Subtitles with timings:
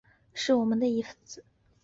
[0.33, 1.43] 是我们的一分子